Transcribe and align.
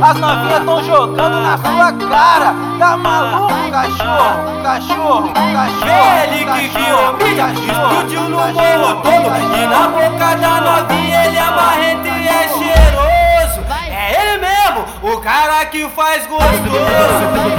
As 0.00 0.16
novinhas 0.16 0.64
tão 0.64 0.82
jogando 0.82 1.40
na 1.40 1.58
sua 1.58 1.92
cara. 2.08 2.54
Tá 2.78 2.96
maluco, 2.96 3.70
cachorro, 3.70 4.62
cachorro, 4.62 5.32
cachorro. 5.32 6.22
Ele 6.24 6.44
que 6.44 6.68
virou 6.68 7.12
mídia, 7.14 7.52
explodiu 7.52 8.22
no 8.22 8.38
morro 8.38 9.02
todo. 9.02 9.28
E 9.54 9.66
na 9.66 9.88
boca 9.88 10.36
da 10.36 10.60
novinha 10.60 11.24
ele 11.26 11.36
é 11.36 11.48
e 12.08 12.28
é 12.28 12.48
cheiroso. 12.48 13.60
É 13.88 14.20
ele 14.20 14.38
mesmo, 14.38 14.84
o 15.02 15.20
cara 15.20 15.64
que 15.66 15.88
faz 15.88 16.26
gostoso. 16.26 16.48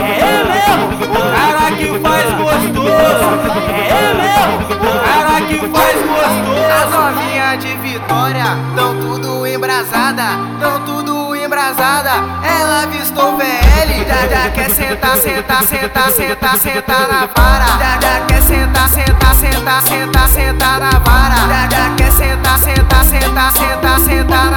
É 0.01 0.19
ele 0.19 0.43
mesmo, 0.49 0.85
o 1.05 1.21
cara 1.31 1.71
que 1.71 1.99
faz 1.99 2.33
gostoso. 2.33 3.27
É 3.69 3.87
ele 3.97 4.13
mesmo, 4.21 4.55
o 4.75 4.99
cara 5.05 5.41
que 5.41 5.59
faz 5.69 5.95
gostoso. 5.95 7.28
Novinhas 7.49 7.63
de 7.63 7.75
Vitória 7.77 8.45
tão 8.75 8.99
tudo 8.99 9.47
embrasada, 9.47 10.23
tão 10.59 10.85
tudo 10.85 11.35
embrasada. 11.35 12.11
Ela 12.43 12.85
vistou 12.87 13.37
VL, 13.37 14.05
já 14.07 14.27
já 14.27 14.49
quer 14.51 14.69
sentar, 14.69 15.17
sentar, 15.17 15.63
sentar, 15.63 16.11
sentar, 16.11 16.57
sentar 16.59 17.07
na 17.07 17.25
vara. 17.25 17.65
Já 17.79 17.99
já 18.01 18.25
quer 18.27 18.41
sentar, 18.43 18.89
sentar, 18.89 19.35
sentar, 19.35 19.81
sentar, 19.81 20.29
sentar 20.29 20.79
na 20.79 20.91
vara. 20.99 21.35
Já 21.47 21.69
já 21.69 21.95
quer 21.95 22.11
sentar, 22.11 22.59
sentar, 22.59 23.05
sentar, 23.05 23.51
sentar, 23.51 23.99
sentar 23.99 24.48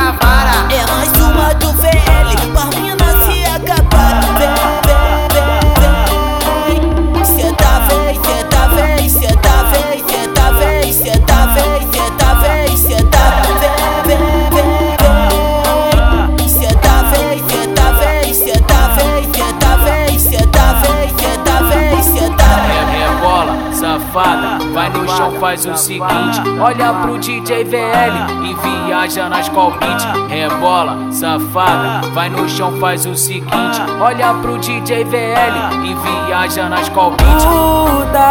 chão, 25.22 25.32
faz 25.38 25.64
o 25.66 25.76
seguinte: 25.76 26.40
olha 26.60 26.92
pro 26.94 27.18
DJ 27.18 27.64
VL 27.64 28.44
e 28.44 28.54
viaja 28.54 29.28
nas 29.28 29.48
beat. 29.48 30.02
Rebola, 30.28 31.12
safada, 31.12 32.08
vai 32.08 32.28
no 32.28 32.48
chão, 32.48 32.72
faz 32.80 33.06
o 33.06 33.14
seguinte: 33.14 33.80
olha 34.00 34.34
pro 34.34 34.58
DJ 34.58 35.04
VL 35.04 35.84
e 35.84 35.94
viaja 36.26 36.68
nas 36.68 36.88
beat. 36.88 37.12
Putaria 37.14 38.22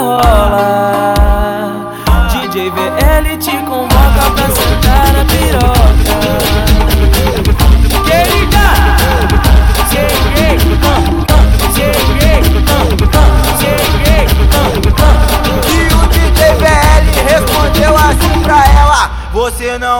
rola. 0.00 1.14
DJ 2.28 2.70
VL 2.70 3.36
te 3.38 3.56
convoca 3.58 4.30
pra 4.34 4.48
sentar 4.50 5.12
na 5.12 5.24
piroca. 5.24 5.75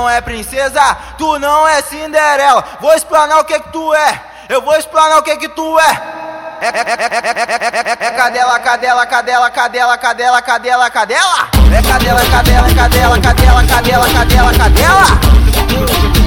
Não 0.06 0.10
é 0.10 0.20
princesa, 0.20 0.96
tu 1.18 1.36
não 1.40 1.66
é 1.66 1.82
Cinderela. 1.82 2.64
Vou 2.80 2.94
explanar 2.94 3.40
o 3.40 3.44
que 3.44 3.58
que 3.58 3.72
tu 3.72 3.92
é. 3.92 4.20
Eu 4.48 4.62
vou 4.62 4.76
explanar 4.76 5.18
o 5.18 5.22
que 5.22 5.36
que 5.36 5.48
tu 5.48 5.80
é. 5.80 6.16
É, 6.60 6.66
é, 6.66 6.70
é, 6.70 7.06
é, 7.24 8.04
é, 8.04 8.06
é 8.06 8.10
cadela, 8.12 8.58
cadela, 8.60 9.04
cadela, 9.04 9.50
cadela, 9.50 9.98
cadela, 9.98 10.40
cadela, 10.42 10.90
cadela. 10.90 11.48
É 11.76 11.82
cadela, 11.82 12.20
cadela, 12.30 12.74
cadela, 12.74 13.20
cadela, 13.20 13.66
cadela, 13.66 14.06
cadela, 14.12 14.52
cadela. 14.52 16.25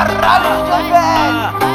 Caralho! 0.00 0.48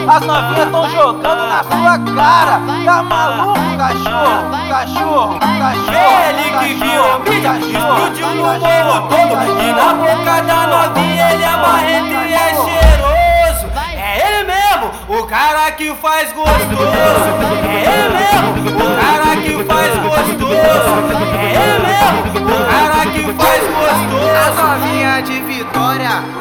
As 0.09 0.21
novinhas 0.21 0.71
tão 0.71 0.89
jogando 0.89 1.47
na 1.47 1.63
sua 1.63 1.99
cara! 2.15 2.59
Tá 2.83 3.03
maluco, 3.03 3.59
cachorro? 3.77 4.49
Cachorro, 4.67 5.39
cachorro! 5.39 6.25
Ele 6.27 6.49
que 6.57 6.73
virou 6.73 7.19
mídia, 7.19 7.53
explodiu 7.59 8.27
no 8.29 8.59
morro 8.59 9.07
todo. 9.09 9.61
E 9.61 9.71
na 9.73 9.93
boca 9.93 10.41
da 10.41 10.67
novinha 10.67 11.33
ele 11.33 11.43
é 11.43 11.57
marrento 11.57 12.13
e 12.13 12.33
é 12.33 12.49
cheiroso. 12.49 13.67
É 13.95 14.27
ele 14.27 14.43
mesmo, 14.45 14.91
o 15.07 15.27
cara 15.27 15.71
que 15.73 15.93
faz 15.93 16.33
gostoso. 16.33 17.64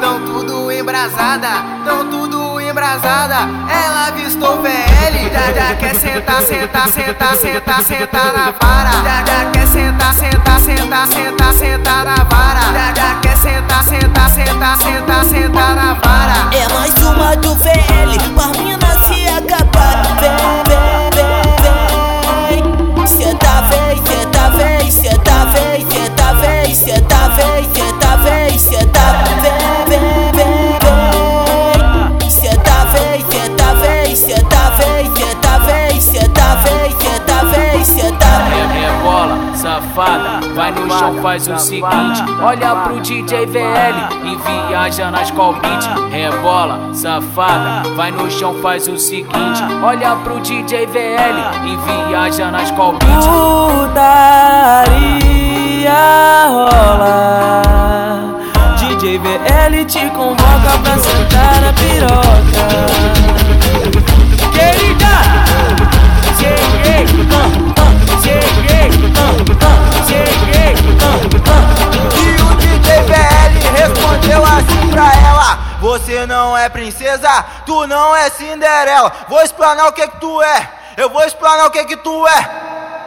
Tão 0.05 0.21
tudo 0.21 0.71
embrasada, 0.71 1.49
tão 1.83 2.07
tudo 2.07 2.61
embrasada. 2.61 3.37
Ela 3.67 4.11
vistou 4.11 4.61
VL, 4.61 5.31
já 5.33 5.51
já 5.51 5.75
quer 5.75 5.95
sentar, 5.95 6.41
sentar, 6.43 6.87
sentar, 6.89 7.35
sentar, 7.35 7.83
sentar 7.83 8.33
na 8.33 8.51
vara. 8.51 8.91
Já 9.03 9.25
já 9.25 9.49
quer 9.51 9.67
sentar, 9.67 10.13
sentar, 10.13 10.59
sentar, 10.59 11.07
sentar, 11.07 11.53
sentar 11.53 12.05
na 12.05 12.23
vara. 12.23 12.61
Já 12.71 12.93
já 12.95 13.15
quer 13.19 13.37
sentar, 13.37 13.83
sentar, 13.83 14.29
sentar, 14.29 14.77
sentar, 14.77 15.25
sentar 15.25 15.75
na 15.75 15.93
vara. 15.95 16.55
É 16.55 16.67
mais 16.71 16.93
uma 17.01 17.35
do 17.37 17.55
VL, 17.55 17.94
safada, 39.95 40.47
vai 40.53 40.71
no 40.71 40.89
chão, 40.89 41.15
faz 41.21 41.47
o 41.47 41.57
seguinte: 41.57 42.21
olha 42.43 42.75
pro 42.75 42.99
DJ 42.99 43.45
VL 43.45 44.25
e 44.25 44.35
viaja 44.35 45.09
nas 45.09 45.31
beat. 45.31 46.11
Rebola, 46.11 46.93
safada, 46.93 47.89
vai 47.95 48.11
no 48.11 48.29
chão, 48.29 48.55
faz 48.61 48.87
o 48.87 48.97
seguinte: 48.97 49.63
olha 49.81 50.15
pro 50.17 50.39
DJ 50.41 50.85
VL 50.87 51.39
e 51.65 52.09
viaja 52.09 52.51
nas 52.51 52.69
beat. 52.71 53.25
Você 76.25 76.33
não 76.33 76.57
é 76.57 76.67
princesa, 76.69 77.45
tu 77.67 77.85
não 77.85 78.15
é 78.15 78.31
Cinderela. 78.31 79.11
Vou 79.29 79.43
explanar 79.43 79.87
o 79.87 79.91
que 79.91 80.07
que 80.07 80.19
tu 80.19 80.41
é. 80.41 80.69
Eu 80.97 81.07
vou 81.07 81.23
explanar 81.23 81.67
o 81.67 81.69
que 81.69 81.85
que 81.85 81.95
tu 81.97 82.27
é. 82.27 82.31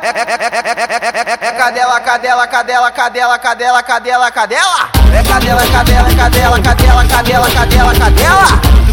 É, 0.01 0.07
é, 0.07 0.11
é, 0.11 0.47
é, 0.47 1.47
é, 1.47 1.49
é 1.49 1.53
cadela, 1.53 1.99
cadela, 1.99 2.47
cadela, 2.47 2.93
cadela, 2.93 3.39
cadela, 3.41 3.83
cadela, 3.83 4.31
cadela. 4.31 4.89
É 5.13 5.23
cadela, 5.25 5.63
cadela, 5.67 6.15
cadela, 6.15 6.63
cadela, 6.63 7.09
cadela, 7.09 7.51
cadela, 7.51 7.95
cadela. 7.99 8.88